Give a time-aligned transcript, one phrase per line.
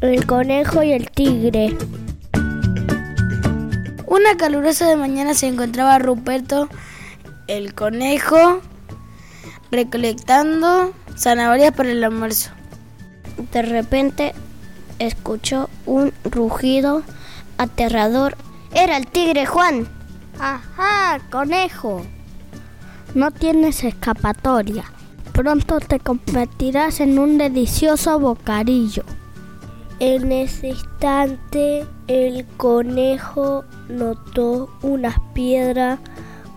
[0.00, 1.76] El conejo y el tigre.
[4.06, 6.68] Una calurosa de mañana se encontraba Ruperto,
[7.48, 8.60] el conejo,
[9.72, 12.50] recolectando zanahorias para el almuerzo.
[13.50, 14.34] De repente
[15.00, 17.02] escuchó un rugido
[17.56, 18.36] aterrador.
[18.72, 19.88] Era el tigre Juan.
[20.38, 22.06] Ajá, conejo.
[23.16, 24.84] No tienes escapatoria.
[25.32, 29.02] Pronto te convertirás en un delicioso bocadillo.
[30.00, 35.98] En ese instante el conejo notó una piedra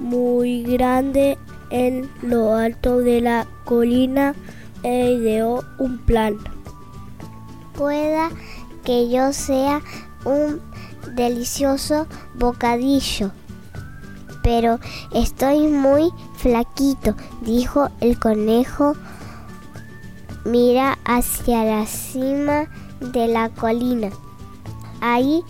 [0.00, 1.38] muy grande
[1.70, 4.34] en lo alto de la colina
[4.82, 6.36] e ideó un plan.
[7.76, 8.30] Pueda
[8.84, 9.82] que yo sea
[10.24, 10.60] un
[11.14, 13.30] delicioso bocadillo.
[14.42, 14.80] Pero
[15.14, 18.96] estoy muy flaquito, dijo el conejo.
[20.44, 22.66] Mira hacia la cima
[23.00, 24.10] de la colina.
[25.00, 25.42] Ahí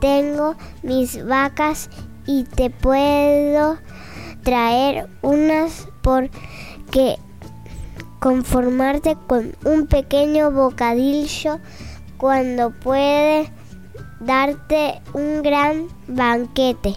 [0.00, 1.90] tengo mis vacas
[2.26, 3.78] y te puedo
[4.42, 7.18] traer unas porque
[8.20, 11.58] conformarte con un pequeño bocadillo
[12.18, 13.50] cuando puede
[14.20, 16.94] darte un gran banquete.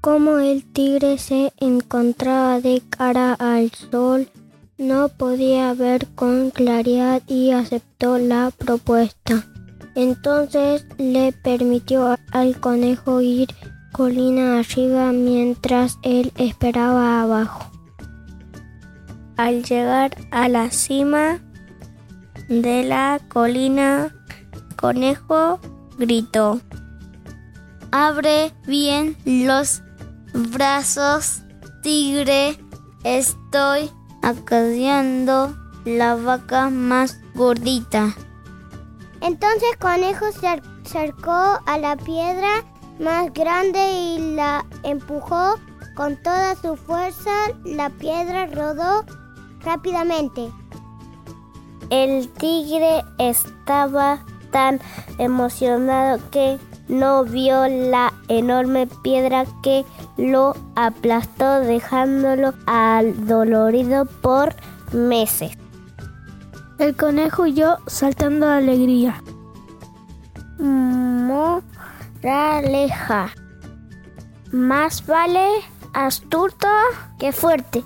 [0.00, 4.28] Como el tigre se encontraba de cara al sol,
[4.78, 9.44] no podía ver con claridad y aceptó la propuesta.
[9.94, 13.54] Entonces le permitió al conejo ir
[13.92, 17.70] colina arriba mientras él esperaba abajo.
[19.36, 21.40] Al llegar a la cima
[22.48, 24.14] de la colina,
[24.76, 25.60] conejo
[25.96, 26.60] gritó,
[27.92, 29.82] Abre bien los
[30.32, 31.42] brazos,
[31.82, 32.58] tigre,
[33.04, 33.90] estoy
[34.24, 38.14] acarreando la vaca más gordita.
[39.20, 42.64] Entonces Conejo se acercó a la piedra
[42.98, 45.56] más grande y la empujó
[45.94, 47.30] con toda su fuerza.
[47.64, 49.04] La piedra rodó
[49.60, 50.50] rápidamente.
[51.90, 54.80] El tigre estaba tan
[55.18, 56.58] emocionado que
[56.88, 59.84] no vio la enorme piedra que
[60.16, 62.54] lo aplastó dejándolo
[63.26, 64.54] dolorido por
[64.92, 65.56] meses.
[66.78, 69.22] El conejo huyó saltando de alegría.
[72.22, 73.32] Moraleja.
[74.52, 75.46] Más vale
[75.92, 76.68] astuto
[77.18, 77.84] que fuerte.